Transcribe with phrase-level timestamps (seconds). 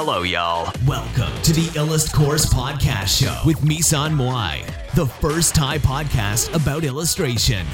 [0.00, 0.64] Hello, y'all.
[0.86, 4.54] Welcome to the Illust Course Podcast Show with Misan Moai,
[4.94, 7.64] the first Thai podcast about illustration.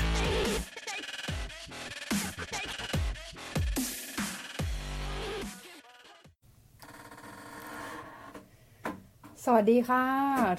[9.44, 10.04] สวัสดีค่ะ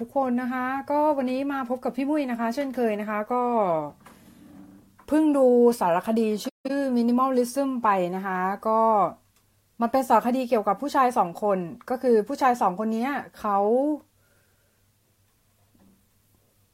[0.02, 3.44] ทุกคนนะคะ ก็วันนี้มาพบกับพี่มุ้ยนะคะ เช่นเคยนะคะก็
[5.08, 5.48] เพิ่งดู
[5.80, 8.40] สารคดีชื่อ Minimalism ไปนะคะ
[8.70, 8.82] ก็
[9.82, 11.58] มันเป็นสารคดีเกี่ยวกับผู้ชายสองคน
[11.90, 13.08] ก็คือผู้ชายสองคนนี้
[13.40, 13.58] เขา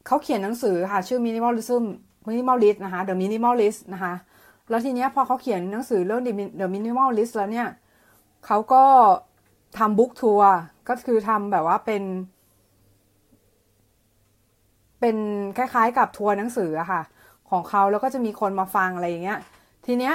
[0.06, 1.84] เขาเขียนหนังสือค่ะ ชื่อ Minimalism
[2.28, 4.14] Minimalist นะคะ The Minimalist นะคะ
[4.68, 6.22] แล้วทีเนี้ยพอเขาเขียนหนังสือเรื่อง
[6.60, 7.68] The Minimalist แล้วเนี่ย
[8.46, 8.84] เขาก็
[9.78, 10.50] ทำบุ๊กทัวร์
[10.88, 12.02] ก็คือทำแบบว่าเป็น
[15.00, 15.16] เป็น
[15.56, 17.02] คล้ายๆ กับทัวร์หนังสืออะค่ะ
[17.50, 19.38] ของเขาแล้วก็จะมีคนมาฟังอะไรอย่างเงี้ย
[19.86, 20.14] ทีเนี้ย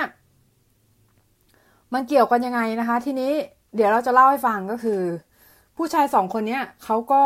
[1.94, 3.32] มันเกี่ยวกันยังไงนะคะ ทีนี้
[3.76, 5.02] เดี๋ยวเราจะเล่าให้ฟังก็คือ
[5.78, 7.24] ผู้ชายสองคนเนี้ยเขาก็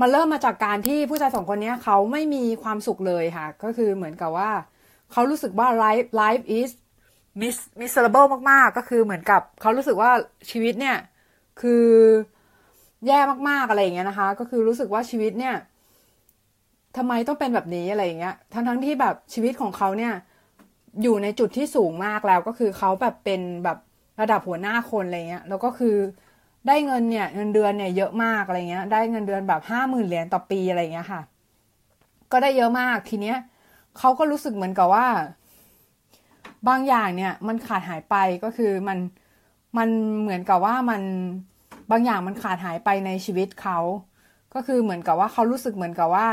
[0.00, 4.50] มันเริ่มมาจากการที่ผู้ชายสองคนเนี้ยเขาไม่มีความสุขเลยค่ะ ก็คือเหมือนกับว่า
[5.12, 6.70] เขารู้สึกว่า life life is
[7.40, 10.10] miss miserable มากๆ ก็คือเหมือนกับเขารู้สึกว่า
[10.50, 10.96] ชีวิตเนี่ย
[11.60, 11.86] คือ
[13.06, 15.54] แย่มากๆอะไรอย่างเงี้ยนะคะ ก็คือรู้สึกว่าชีวิตเนี่ย
[16.96, 20.12] ทำไมต้องเป็นแบบนี้อะไรอย่างเงี้ยทั้งๆที่แบบชีวิตของเขาเนี่ย
[21.02, 23.78] อยู่ในจุดที่สูงมากแล้วก็คือเขาแบบเป็นแบบ
[24.20, 25.96] ระดับหัวหน้าคนอะไรเงี้ยแล้วก็คือ
[26.66, 31.22] ได้เงินเนี่ยเงินเดือนเนี่ยเยอะมากอะไรเงี้ย ได้เงินเดือนแบบห้าหมื่นเหรียญต่อปีอะไรเงี้ยค่ะ
[32.32, 33.36] ก็ได้เยอะมากทีเนี้ย
[33.98, 35.06] เขาก็รู้สึกเหมือนกับว่า
[36.68, 38.98] บางอย่างเนี่ยมันขาดหายไปก็คือมัน
[39.78, 39.88] มัน
[40.20, 41.02] เหมือนกับว่ามัน
[41.90, 43.78] บางอย่างมันขาดหายไปในชีวิตเขา
[44.54, 46.28] ก็คือเหมือนกับว่าเขารู้สึกเหมือนกับว่า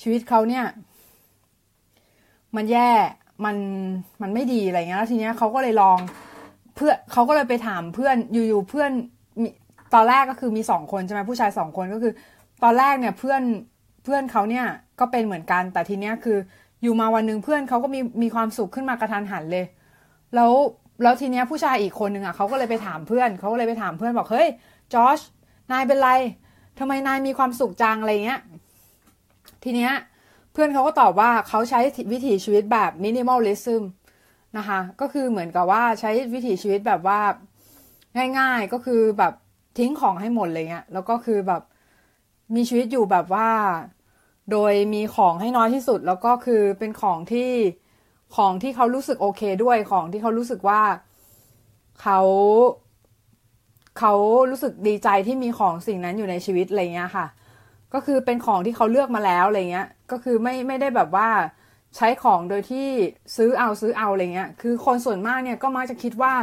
[0.00, 0.64] ชีวิตเขาเนี่ย
[2.56, 2.90] มันแย่
[3.44, 3.56] มัน
[4.22, 5.98] มันไม่ดีอะไรเงี้ยแล้วทีเนี้ยเขาก็เลยลอง
[6.74, 8.90] เพื่อเขาก็เลยไปถามเพื่อนอยู่ๆเพื่อน
[9.42, 9.48] มี
[9.94, 12.12] ตอนแรกก็คือมีสองคนใช่ไหมผู้ชายสองคนก็คือ
[12.62, 13.42] ตอนแรกเนี่ยเพื่อน
[14.04, 14.66] เพื่อนเขาเนี่ย
[15.00, 16.38] ก็เป็นเหมือนกัน แต่ทีเนี้ยคือ
[16.82, 19.64] อยู่มาวันหนึ่งเพื่อนเขาก็มีมีความสุขขึ้นมากระทันหันเลย
[20.34, 20.52] แล้ว
[21.02, 24.48] แล้วทีเนี้ยผู้ชายอีกคนหนึ่งอะเขาก็เลยไปถามเพื่อนเขาก็เลยไปถามเพื่อนบอกเฮ้ย
[24.94, 25.20] จอช
[25.72, 26.10] นายเป็นไร
[26.78, 28.40] ทำไมนายมีความสุขจังอะไรเงี้ย
[29.64, 29.92] ทีเนี้ย
[30.60, 31.80] พื่อนเขาก็ตอบว่าเขาใช้
[32.12, 33.82] วิถีชีวิตแบบมินิมอลลิซึม
[34.58, 37.20] นะคะก็คือเหมือนกับว่าใช้วิถีชีวิตแบบว่า
[38.38, 39.34] ง่ายๆก็คือแบบ
[39.78, 41.62] ทิ้งของให้หมดเลยเงี้ยแล้วก็คือแบบ
[42.54, 43.48] มีชีวิตอยู่แบบว่า
[44.50, 47.52] โดยมีของให้น้อยที่สุด แล้วก็คือเป็นของที่
[48.36, 50.82] ของที่เขารู้สึกโอเคด้วยของที่เขารู้สึกว่า
[52.00, 52.20] เขา
[53.98, 54.12] เขา
[54.50, 57.26] รู้สึกดีใจที่มีของสิ่งนั้นอยู่ในชีวิตอะไรเงี้ยค่ะ
[57.94, 61.28] ก็คือเป็นของที่เขาเลือกมาแล้วอะไรเงี้ย ก็คือไม่ไม่ได้แบบว่า
[61.96, 62.88] ใช้ของโดยที่
[63.36, 66.34] ซื้อเอาซื้อเอาอะไรเงี้ย คือคนส่วนมากเนี่ยก็มักจะคิดว่า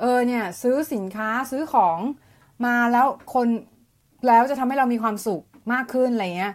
[0.00, 1.98] เออเนี่ยซื้อสินค้าซื้อของ
[2.66, 3.48] มาแล้วคน
[4.28, 5.42] แล้วจะทำให้เรามีความสุข
[5.72, 6.54] มากขึ้นอะไรเงี้ย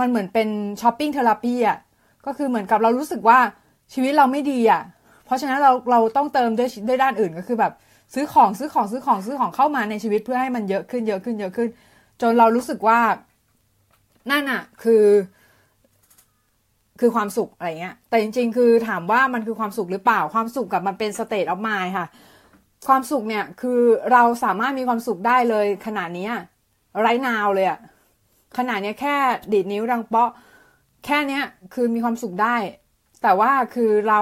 [0.00, 0.48] มันเหมือนเป็น
[0.80, 1.78] shopping therapy อะ
[2.26, 3.38] ก็คือเหมือนกับเรารู้สึกว่า
[3.92, 4.82] ชีวิตเราไม่ดีอะ
[5.24, 7.72] เพราะฉะนั้นเราเราต้องเติมด้วยด้วยด้านอื่นก็คือแบบ
[8.14, 11.68] ซื้อของซื้อของซื้อของซื้อของเข้ามาในชีวิตเพื่อให้มันเยอะขึ้นเยอะขึ้นเยอะขึ้น
[12.20, 12.98] จนเรารู้สึกว่า
[14.30, 15.04] นั่นอะคือ
[17.00, 22.06] คือความสุขอะไรเงี้ย แต่จริง ๆ คือถามว่ามันคือความสุขหรือเปล่าความสุขกับมันเป็น state of mind ค่ะ
[22.88, 23.80] ความสุขเนี่ยคือ
[24.12, 26.28] เราสามารถมีความสุขได้เลยขนาดนี้
[27.00, 27.78] ไรนาวเลยอะ
[28.58, 29.16] ขนาดนี้แค่
[29.52, 30.30] ดีดนิ้วดังเปาะ
[31.06, 31.44] แค่เนี้ย
[31.74, 32.56] คือมีความสุขได้
[33.22, 34.20] แต่ว่าคือเรา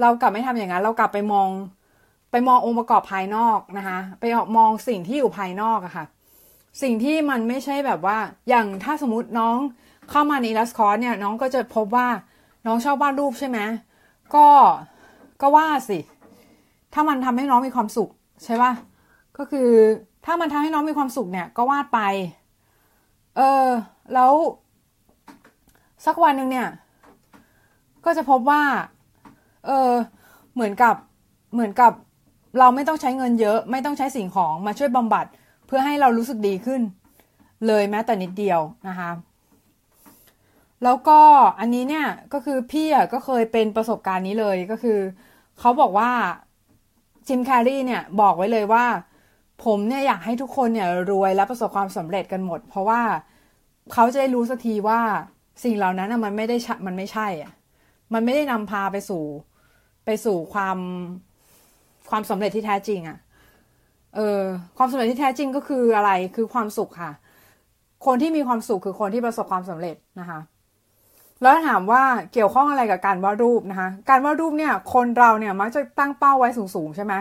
[0.00, 1.48] เรากลับไม่ทำอย่างนั้น เรากลับไปมอง
[2.30, 4.24] ไปมององค์ประกอบภายนอกนะคะ ไป
[4.56, 6.04] มองสิ่งที่อยู่ภายนอกอะค่ะ
[6.82, 9.58] สิ่งที่มันไม่ใช่แบบว่า อย่างถ้าสมมติน้อง
[10.10, 12.08] เข้ามาในลัสคอร์สเนี่ย น้องก็จะพบว่า
[12.66, 13.58] น้องชอบวาดรูปใช่ไหม
[14.34, 14.46] ก็
[15.40, 15.98] ก็วาดสิ
[16.94, 18.10] ถ้ามันทำให้น้องมีความสุข
[18.44, 18.72] ใช่ป่ะ
[19.36, 19.68] ก็คือ
[20.24, 22.00] ถ้ามันทำให้น้องมีความสุขเนี่ย ก็วาดไป
[23.36, 23.66] เออ
[24.14, 24.32] แล้ว
[26.06, 26.68] สักวันหนึ่งเนี่ย
[28.04, 28.62] ก็จะพบว่า
[29.66, 29.90] เออ
[30.54, 30.94] เหมือนกับ
[31.52, 31.92] เหมือนกับ
[32.58, 35.26] เราไม่ต้องใช้เงินเยอะ ไม่ต้องใช้สิ่งของมาช่วยบำบัด
[35.72, 36.82] พื่อให้เรารู้สึกดีขึ้น
[37.66, 39.10] เลยแม้แต่นิดเดียวนะคะ
[40.84, 41.20] แล้วก็
[41.60, 44.98] อันนี้เนี่ยก็คือพี่อะก็เคยเป็นประสบการณ์นี้เลยก็คือ
[45.60, 46.10] เขาบอกว่า
[47.28, 48.84] จิมแคร์รีเนี่ยบอกไว้เลยว่า
[49.64, 53.00] ผมเนี่ยอยากให้ทุกคนเนี่ยรวยและประสบความสำเร็จกันหมด เพราะว่า
[53.92, 55.00] เขาจะได้รู้สักทีว่า
[55.64, 56.56] สิ่งเหล่านั้นมันไม่ได้
[56.86, 57.52] มันไม่ใช่อะ
[58.12, 59.24] มันไม่ได้นำพาไปสู่
[60.04, 60.78] ไปสู่ความ
[62.10, 63.18] ความสำเร็จที่แท้จริงอะ่ะ
[64.16, 64.40] เออ
[64.76, 67.12] ความสำเร็จที่แท้จริงก็คืออะไรคือความสุขค่ะ
[68.06, 70.40] คนที่มีความสุขคือคนที่ประสบความสำเร็จนะคะ
[71.42, 72.02] แล้วถามว่า
[72.32, 77.14] เกี่ยวข้องอะไรกับการวาดรูปนะคะ การวาดรูปเนี่ยคนเราเนี่ยมักจะตั้งเป้าไว้สูงๆใช่ไหม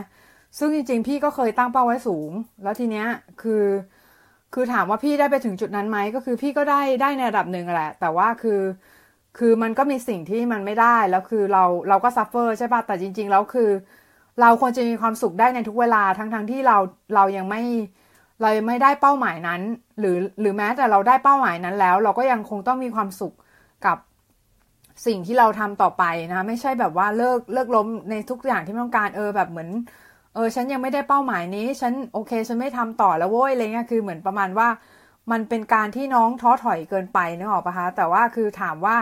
[0.57, 2.31] ซึ่งจริงๆ พี่ก็เคยตั้งเป้าไว้สูง
[2.63, 3.07] แล้วทีเนี้ย
[3.41, 3.63] คือ
[4.53, 8.61] คือถามว่าพี่ได้ไปถึงจุดนั้นไหมก็คือพี่ก็ได้ได้ในระดับหนึ่งแหละ แต่ว่าคือ
[9.37, 13.69] คือมันก็มีสิ่งที่มันไม่ได้แล้วคือเราเราก็ซัฟเฟอร์ใช่ปะแต่จริง ๆ แล้วคือ
[14.41, 16.77] เราควรจะมีความสุขได้ในทุกเวลาทั้งๆทที่เรา
[17.15, 17.61] เรายังไม่
[18.41, 19.61] เรายังไม่ได้เป้าหมายนั้น
[19.99, 23.33] หรือหรือแม้แต่เราได้เป้าหมายนั้นแล้ว เราก็ยังคงต้องมีความสุข
[23.85, 23.97] กับ
[25.05, 26.03] สิ่งที่เราทำต่อไป
[26.33, 29.69] นะไม่ใช่แบบว่าเลิกเลิกล้มในทุกอย่างที่ต้องการเออแบบเหมือน
[30.33, 34.67] เออฉันยังไม่ได้เป้าหมายนี้ ฉันโอเค ฉันไม่ทำต่อแล้วโว้ยอะไรเงี้ยคือเหมือนประมาณว่า
[35.31, 38.97] มันเป็นการที่น้องท้อถอยเกินไปนึกออกปะคะแต่ว่าคือถามว่า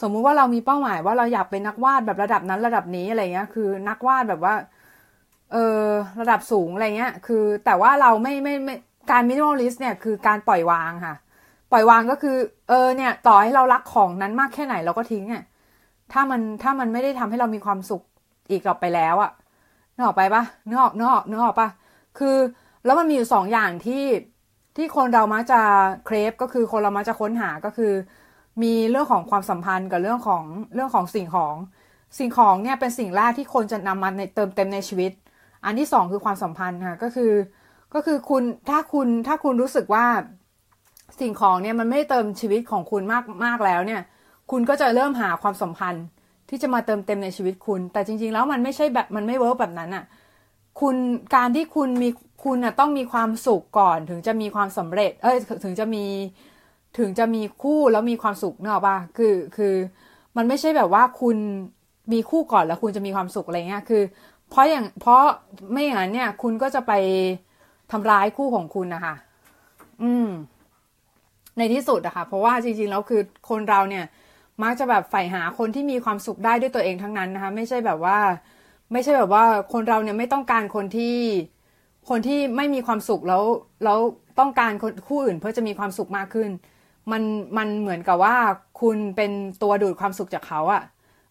[0.00, 4.54] สมมุติว่าเรามีเป้าหมายว่าเราอยากเป็นนักวาดแบบระดับนั้นระดับนี้อะไรเงี้ยคือ นักวาดแบบว่า
[5.52, 5.86] เออ
[6.20, 8.74] ระดับสูงอะไรเงี้ย คือแต่ว่าเราไม่ไม่ไม่
[9.10, 11.16] การ minimalist เนี่ยคือการปล่อยวางค่ะ
[11.72, 12.36] ปล่อยวางก็คือ
[12.68, 15.44] เออเนี่ย ต่อให้เรารักของนั้นมากแค่ไหนเราก็ทิ้งอะ
[16.12, 18.02] ถ้ามันถ้ามันไม่ได้ทำให้เรามีความสุข
[18.50, 19.30] อีกต่อไปแล้วอะ
[19.94, 21.68] นึกออกไปปะนึกออกนึกออกนึกออกปะ
[22.18, 22.36] คือ
[22.84, 24.04] แล้วมันมีอยู่สองอย่างที่
[24.76, 25.60] ที่คนเรามักจะ
[26.06, 27.92] เครฟก็คือคนเรามักจะค้นหาก็คือ
[28.62, 30.44] มีเรื่องของความสัมพันธ์กับเรื่องของ
[30.74, 31.54] เรื่องของสิ่งของ
[32.18, 35.12] สิ่งของเนี่ยเป็นสิ่งแรกที่คนจะนำมาในเติมเต็มในชีวิต
[35.64, 37.32] อันที่สองคือความสัมพันธ์ค่ะก็คือ
[37.94, 40.06] ก็คือคุณถ้าคุณถ้าคุณรู้สึกว่า
[41.20, 44.02] สิ่งของเนี่ยมันไม่เติมชีวิตของคุณมากมากแล้วเนี่ย
[44.50, 46.04] คุณก็จะเริ่มหาความสัมพันธ์
[46.48, 50.04] ที่จะมาเติมเต็มในชีวิตคุณ แต่จริง ๆ แล้วมันไม่ใช่แบบมันไม่เวิร์กแบบนั้นอะ่ะ
[50.80, 50.96] คุณ
[51.34, 52.08] การที่คุณมี
[52.44, 56.04] คุณอะต้องมีความสุขก่อน ถึงจะมีความสำเร็จ เอ้ยถึงจะมี
[56.98, 59.74] ถึงจะมีคู่แล้วมีความสุขเนอะป่ะคือคือ
[60.36, 61.36] มันไม่ใช่แบบว่าคุณ
[62.12, 64.02] มีคู่ก่อนแล้วคุณจะมีความสุขอะไรเงี้ยคือ
[64.54, 65.22] เพราะอย่างเพราะ
[65.72, 66.92] ไม่อย่างนั้นเนี่ย คุณก็จะไป
[67.92, 69.14] ทำร้ายคู่ของคุณนะคะ
[70.02, 70.28] อืม
[71.58, 73.20] ในที่สุดอะคะ่ะ เพราะว่าจริงๆแล้วคือ
[73.50, 74.04] คนเราเนี่ย
[74.62, 78.18] มักจะแบบใฝ่หาคนที่มีความสุขได้ด้วยตัวเองทั้งนั้นนะคะ ไม่ใช่แบบว่า
[78.92, 81.18] ไม่ใช่แบบว่าคนเราเนี่ยไม่ต้องการคนที่
[82.08, 83.44] คนที่ไม่มีความสุขแล้ว
[83.84, 83.98] แล้ว
[84.38, 86.50] ต้องการคนคู่อื่นเพื่อจะมีความสุขมากขึ้น
[87.12, 87.22] มัน
[87.56, 88.36] มันเหมือนกับว่า
[88.80, 90.82] คุณเป็นตัวดูดความสุขจากเขาอะ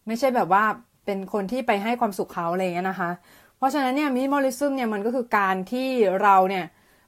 [0.08, 0.64] ไม่ใช่แบบว่า
[1.06, 3.12] เป็นคนที่ไปให้ความสุขเขาอะไรเงี้ยนะคะ
[3.58, 5.88] เพราะฉะนั้นเนี่ยมินิมอลิซึมเนี่ยมันก็คือการที่
[6.24, 6.66] เราเนี่ย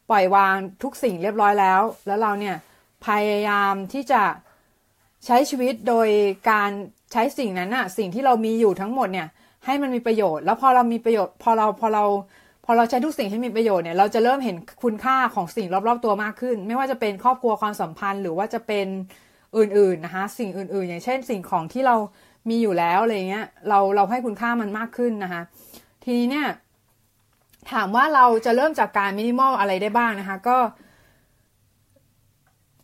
[0.09, 2.55] ปล่อยวางทุกสิ่งเรียบร้อยแล้ว แล้วเราเนี่ย
[3.07, 4.21] พยายามที่จะ
[5.25, 6.07] ใช้ชีวิตโดย
[6.51, 6.71] การ
[7.11, 9.27] ใช้สิ่งนั้นอะสิ่งที่เรามีอยู่ทั้งหมดเนี่ย
[9.65, 12.05] ให้มันมีประโยชน์ แล้วพอเรามีประโยชน์ พอเราพอเรา
[12.65, 18.87] พอเราใช้ทุกสิ่งให้มีประโยชน์เนี่ยเราจะเริ่มเห็นคุณค่าของสิ่งรอบๆตัวมากขึ้น ไม่ว่าจะเป็นครอบครัวความสัมพันธ์ หรือว่าจะเป็น
[19.57, 21.95] อื่นๆนะคะสิ่งอื่นๆ อย่างเช่น สิ่งของที่เรา
[22.49, 25.41] มีอยู่แล้วอะไรเงี้ยเราเราให้คุณค่ามันมากขึ้นนะคะ
[26.03, 26.47] ทีนี้เนี่ย
[27.71, 30.57] ถามว่าเราจะเริ่มจากการมินิมอลอะไรได้บ้างนะคะ ก็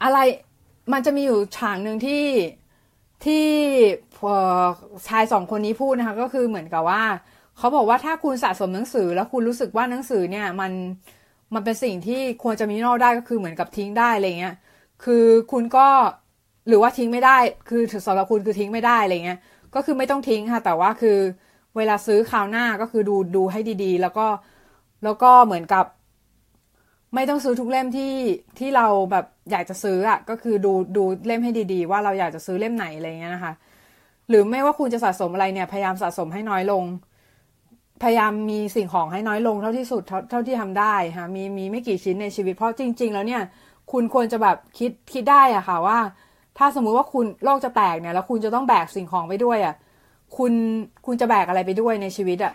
[0.03, 0.19] อะไร
[0.93, 2.25] มันจะมีอยู่ฉากหนึ่งที่
[3.25, 3.45] ที่
[5.07, 7.03] ชายสองคนนี้พูดนะคะ ก็คือเหมือนกับว่า
[7.57, 10.71] เขาบอกว่าถ้าคุณสะสมหนังสือ แล้วคุณรู้สึกว่าหนังสือเนี่ย มัน
[11.53, 14.55] มันเป็นสิ่งที่ควรจะมีนอกได้ก็คือเหมือนกับทิ้งได้อะไรเงี้ย
[15.03, 15.87] คือคุณก็
[16.67, 17.37] หรือว่าทิ้งไม่ได้
[17.69, 19.39] คือสำหรับคุณคือทิ้งไม่ได้อะไรเงี้ย
[19.75, 21.17] ก็คือไม่ต้องทิ้งค่ะ แต่ว่าคือ
[21.77, 24.27] เวลาซื้อคราวหน้าก็คือดูดูให้ดีๆ แล้วก็
[25.03, 25.85] แล้วก็เหมือนกับ
[27.15, 28.13] ไม่ต้องซื้อทุกเล่มที่
[28.59, 33.53] ที่เราแบบอยากจะซื้ออะ่ะ ก็คือดูดูเล่มให้ดีๆ ว่าเราอยากจะซื้อเล่มไหนอะไรเงี้ยนะคะ
[34.29, 36.83] หรือไม่ว่าคุณจะสะสมอะไรเนี่ย พยายามสะสมให้น้อยลง
[38.01, 43.41] พยายามมีสิ่งของให้น้อยลงเท่าที่สุดเท่าเท่าที่ทำได้ค่ะมีมีไม่กี่ชิ้นในชีวิตเพราะจริง ๆ แล้วเนี่ย
[43.91, 45.99] คุณควรจะแบบคิดคิดได้อะค่ะว่า
[46.57, 49.75] ถ้าสมมุติว่าคุณโลกจะแตกเนี่ยแล้วคุณจะต้องแบกสิ่งของไปด้วยอะ
[50.37, 50.53] คุณ
[51.05, 52.53] คุณจะแบกอะไรไปด้วยในชีวิตอะ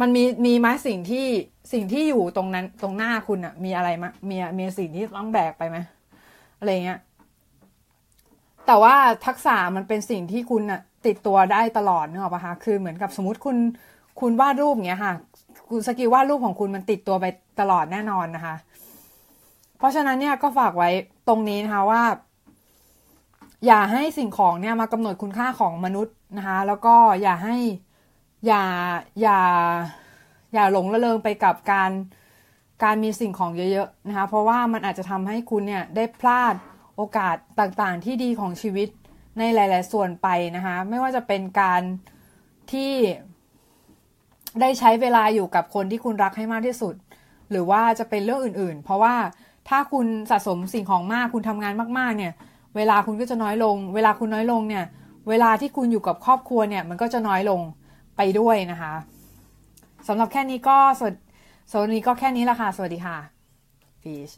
[0.00, 1.26] มันมีมีไหมสิ่งที่
[1.72, 5.76] สิ่งที่อยู่ตรงนั้นตรงหน้าคุณอะมีอะไรมะมีมีสิ่งที่ต้องแบกไปไหม
[6.58, 7.00] อะไรเงี้ย
[8.66, 8.94] แต่ว่า
[9.26, 13.56] ทักษะมันเป็นสิ่งที่คุณอะติดตัวได้ตลอดเนออกปะคะคือเหมือนกับสมมติคุณ
[14.20, 15.14] คุณวาดรูปเงี้ยค่ะ
[15.70, 17.26] คุณสกิลวาดรูปของคุณมันติดตัวไป
[17.60, 18.54] ตลอดแน่นอนนะคะ
[19.78, 20.90] เพราะฉะนั้นเนี่ยก็ฝากไว้
[21.28, 22.02] ตรงนี้นะคะว่า
[23.66, 27.56] อย่าให้สิ่งของเนี่ยมากำหนดคุณค่าของมนุษย์นะคะ แล้วก็อย่าให้
[28.46, 28.64] อย่า
[29.20, 29.40] อย่า
[30.54, 31.90] อย่าหลงระเริงไปกับการ
[32.84, 36.54] การมีสิ่งของเยอะๆนะคะ เพราะว่ามันอาจจะทำให้คุณเนี่ยได้พลาด
[36.96, 38.88] โอกาสต่างๆ ที่ดีของชีวิต
[39.38, 41.82] ในหลาย ๆ ส่วนไปนะคะ ไม่ว่าจะเป็นการ
[42.72, 42.92] ที่
[44.60, 46.94] ได้ใช้เวลาอยู่กับคนที่คุณรักให้มากที่สุด
[47.50, 49.14] หรือว่าจะเป็นเรื่องอื่นๆ เพราะว่า
[49.68, 52.32] ถ้าคุณสะสมสิ่งของมากคุณทำงานมากๆ เนี่ย
[52.76, 54.84] เวลาคุณก็จะน้อยลง เวลาคุณน้อยลงเนี่ย
[55.28, 57.60] เวลาที่คุณอยู่กับครอบครัวเนี่ย มันก็จะน้อยลง
[58.16, 58.94] ไปด้วยนะคะ
[60.08, 61.02] สำหรับแค่นี้ก็ส
[61.80, 63.16] วัสดีก็แค่นี้ละค่ะ สวัสดีค่ะ
[64.02, 64.34] Peace